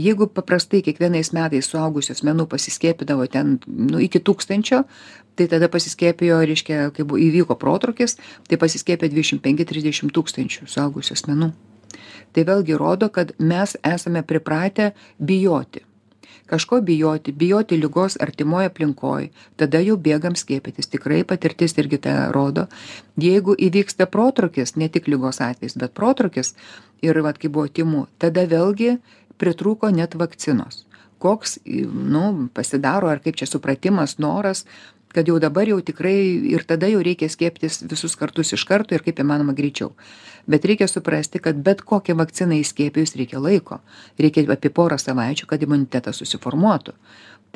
[0.00, 4.82] Jeigu paprastai kiekvienais metais suaugusių asmenų pasiskiepydavo ten nu iki tūkstančio
[5.36, 11.50] tai tada pasiskiepijo reiškia kai bu įvyko protrūkis tai penki trisdešim tūkstančių suaugusių asmenų
[12.32, 15.84] tai vėlgi rodo kad mes esame pripratę bijoti.
[16.46, 20.86] Kažko bijoti bijoti ligos artimoj aplinkoj tada jau bėgam skiepytis.
[20.92, 22.68] Tikrai patirtis irgi tą rodo.
[23.18, 26.54] Jeigu įvyksta protrūkis ne tik ligos atvejis bet protrūkis
[27.02, 28.98] ir vat kaip buvo tymų tada vėlgi
[29.42, 30.84] pritrūko net vakcinos.
[31.18, 34.66] Koks nu pasidaro ar kaip čia supratimas noras
[35.16, 36.16] kad jau dabar jau tikrai
[36.52, 39.94] ir tada jau reikia skiepytis visus kartus iš karto ir kaip įmanoma greičiau.
[40.46, 43.80] Bet reikia suprasti kad bet kokią vakciną įskiepijus reikia laiko.
[44.20, 46.94] Reikia apie porą savaičių kad imunitetas susiformuotų.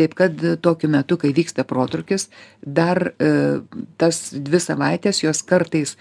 [0.00, 2.30] Taip kad tokiu metu kai vyksta protrūkis
[2.64, 3.60] dar e,
[4.00, 5.96] tas dvi savaites jos kartais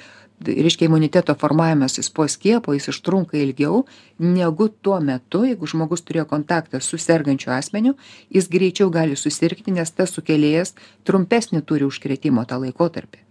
[0.46, 3.86] reiškia imuniteto formavimasis po skiepo jis užtrunka ilgiau
[4.20, 7.96] negu tuo metu jeigu žmogus turėjo kontaktą su sergančiu asmeniu
[8.30, 13.26] jis greičiau gali susirgti nes tas sukėlėjas trumpesnį turi užkrėtimo tą laikotarpį.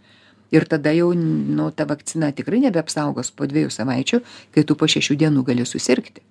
[0.53, 4.21] Ir tada jau nu ta vakcina tikrai nebeapsaugos po dviejų savaičių
[4.55, 6.25] kai tu po šešių dienų gali susirgti.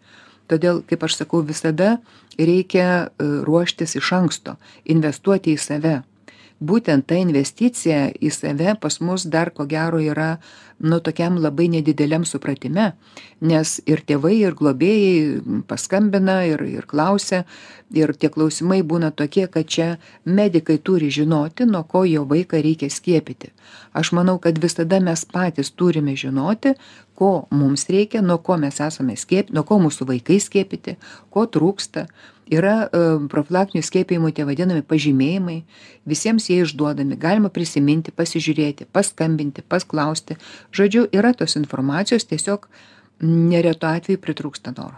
[0.48, 1.98] Todėl kaip aš sakau visada
[2.40, 3.08] reikia e,
[3.46, 5.96] ruoštis iš anksto investuoti į save
[6.60, 10.38] būtent ta investicija į save pas mus dar ko gero yra
[10.80, 12.92] nu tokiam labai nedideliam supratime
[13.42, 17.44] nes ir tėvai ir globėjai paskambina ir ir klausia
[17.94, 19.90] ir tie klausimai būna tokie kad čia
[20.26, 23.54] medikai turi žinoti nuo ko jo vaiką reikia skiepyti.
[23.94, 26.74] Aš manau kad visada mes patys turime žinoti
[27.18, 30.98] ko mums reikia nuo ko mes esame skiep nuo ko mūsų vaikai skiepyti
[31.34, 32.08] ko trūksta.
[32.48, 35.58] Yra e, profilaktinių skiepijimų tie vadinami pažymėjimai.
[36.08, 37.18] Visiems jie išduodami.
[37.20, 40.38] Galima prisiminti pasižiūrėti paskambinti pasklausti
[40.76, 42.68] žodžiu yra tos informacijos tiesiog
[43.22, 44.98] neretu atveju pritrūksta noro.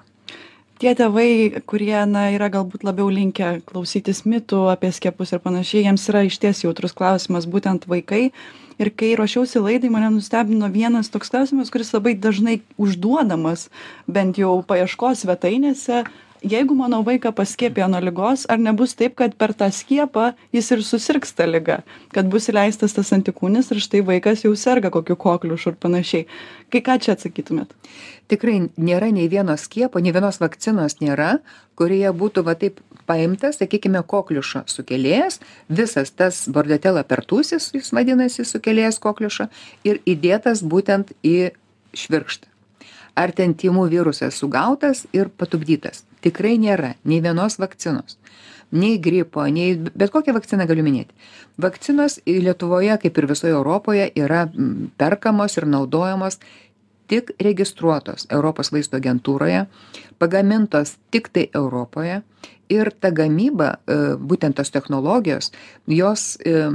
[0.79, 6.05] Tie tėvai kurie na yra galbūt labiau linkę klausytis mitų apie skiepus ir panašiai jiems
[6.07, 8.29] yra išties jautrus klausimas būtent vaikai.
[8.79, 13.67] Ir kai ruošiausi laidai mane nustebino vienas toks klausimas kuris labai dažnai užduodamas
[14.07, 16.05] bent jau paieškos svetainėse
[16.41, 20.83] jeigu mano vaiką paskiepijo nuo ligos ar nebus taip kad per tą skiepą jis ir
[20.83, 21.81] susirgs ta liga
[22.15, 26.27] kad bus įleistas tas antikūnis ir štai vaikas jau serga kokiu kokliušu ir panašiai.
[26.69, 27.73] Kai ką čia atsakytumėt?
[28.29, 31.39] Tikrai nėra nei vieno skiepo nei vienos vakcinos nėra
[31.75, 39.01] kurioje būtų va taip paimtas sakykime kokliušo sukėlėjas visas tas bordetela pertusis jis vadinasi sukėlėjas
[39.03, 39.49] kokliušo
[39.83, 41.51] ir įdėtas būtent į
[41.97, 42.48] švirkštą
[43.15, 46.03] ar ten tymų virusas sugautas ir patupdytas?
[46.23, 48.17] Tikrai nėra nei vienos vakcinos.
[48.71, 51.15] Nei gripo nei bet kokią vakciną galiu minėti.
[51.57, 54.45] Vakcinos lietuvoje kaip ir visoje europoje yra
[54.97, 56.39] perkamos ir naudojamos
[57.09, 59.65] tik registruotos europos vaistų agentūroje
[60.21, 62.21] pagamintos tiktai europoje.
[62.69, 65.49] Ir ta gamyba e, būtent tos technologijos
[65.89, 66.67] jos e,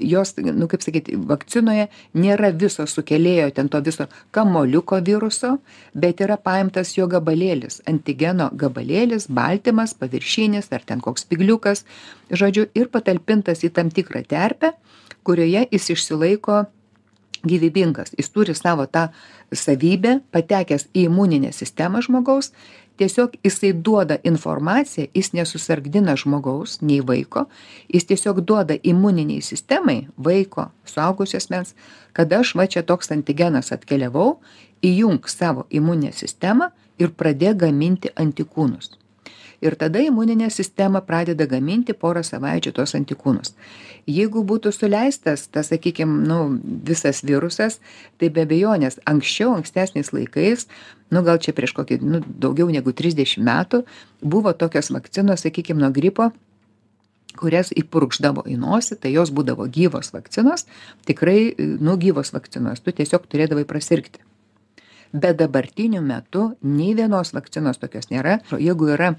[0.00, 5.56] jos nu kaip sakyt vakcinoje nėra viso sukėlėjo ten to viso kamuoliuko viruso
[5.94, 11.84] bet yra paimtas jo gabalėlis antigeno gabalėlis baltymas paviršinis ar ten koks spygliukas
[12.30, 14.74] žodžiu ir patalpintas į tam tikrą terpę
[15.22, 16.64] kurioje jis išsilaiko
[17.42, 18.14] gyvybingas.
[18.18, 19.08] Jis turi savo tą
[19.52, 22.52] savybę patekęs į imuninę sistemą žmogaus
[22.96, 27.44] tiesiog jisai duoda informaciją jis nesusargdina žmogaus nei vaiko
[27.94, 31.74] jis tiesiog duoda imuninei sistemai vaiko suaugusio asmens
[32.12, 34.38] kad aš va čia toks antigenas atkeliavau
[34.82, 39.01] įjunk savo imuninę sistemą ir pradėk gaminti antikūnus
[39.60, 43.54] ir tada imuninė sistema pradeda gaminti porą savaičių tuos antikūnus.
[44.06, 47.78] Jeigu būtų suleistas tas sakykim nu visas virusas
[48.18, 50.66] tai be abejonės anksčiau ankstesniais laikais
[51.14, 53.84] nu gal čia prieš kokį nu daugiau negu trisdešim metų
[54.22, 56.32] buvo tokios vakcinos sakykim nuo gripo
[57.38, 60.66] kurias įpurkšdavo į nosį tai jos būdavo gyvos vakcinos
[61.08, 64.20] tikrai nu gyvos vakcinos tu tiesiog turėdavai prasirgti.
[65.12, 68.38] Bet dabartiniu metu nei vienos vakcinos tokios nėra.
[68.56, 69.12] Jeigu yra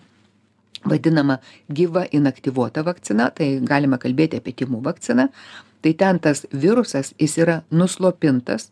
[0.86, 5.30] vadinama gyva inaktyvuota vakcina tai galima kalbėti apie tymų vakciną.
[5.84, 8.70] Tai ten tas virusas jis yra nuslopintas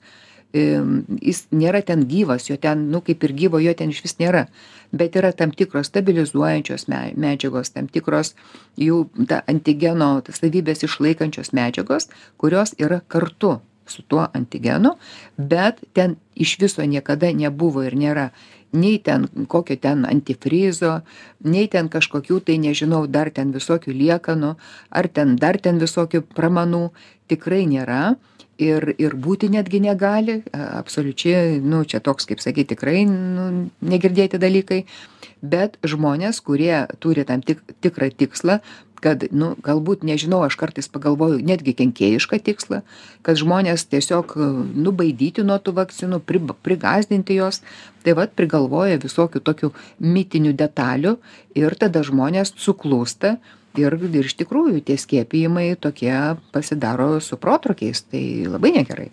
[0.53, 4.47] jis nėra ten gyvas jo ten nu kaip ir gyvo jo ten išvis nėra
[4.91, 8.35] bet yra tam tikros stabilizuojančios medžiagos tam tikros
[8.75, 14.97] jų ta antigeno savybes išlaikančios medžiagos kurios yra kartu su tuo antigenu
[15.37, 18.31] bet ten iš viso niekada nebuvo ir nėra
[18.71, 21.01] nei ten kokio ten antifrizo
[21.43, 24.55] nei ten kažkokių tai nežinau dar ten visokių liekanų
[24.89, 26.89] ar ten dar ten visokių pramanų
[27.31, 28.15] tikrai nėra.
[28.61, 30.35] Ir ir būti netgi negali.
[30.53, 33.47] Absoliučiai nu čia toks kaip sakyt tikrai nu
[33.81, 34.83] negirdėti dalykai.
[35.41, 38.59] Bet žmonės kurie turi tam tik tikrą tikslą
[39.01, 42.81] kad nu galbūt nežinau aš kartais pagalvoju netgi kenkėjišką tikslą
[43.21, 44.33] kad žmones tiesiog
[44.75, 47.61] nu baidyti nuo tų vakcinų pri prigąsdinti juos.
[48.01, 51.15] Tai vat prigalvoja visokių tokių mitinių detalių
[51.59, 53.35] ir tada žmonės suklūsta
[53.77, 56.15] ir ir iš tikrųjų tie skiepijimai tokie
[56.51, 58.07] pasidaro su protrūkiais.
[58.09, 58.23] Tai
[58.57, 59.11] labai negerai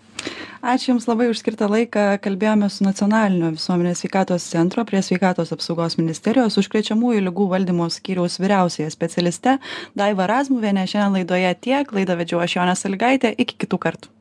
[0.63, 2.19] ačiū jums labai už skirtą laiką.
[2.25, 8.91] Kalbėjomės su nacionalinio visuomenės sveikatos centro prie sveikatos apsaugos ministerijos užkrečiamųjų ligų valdymo skyriaus vyriausiąja
[8.95, 9.59] specialiste
[9.99, 11.93] daiva razmuviene šiandien laidoje tiek.
[11.93, 14.15] Laidą vedžiau aš jonė salygaitė iki kitų kartų.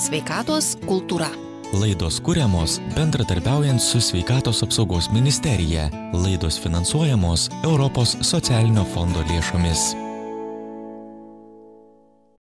[0.00, 1.28] Sveikatos kultūra.
[1.76, 5.86] Laidos kūriamos bendradarbiaujant su Sveikatos apsaugos ministerija.
[6.16, 10.09] Laidos finansuojamos Europos socialinio fondo lėšomis.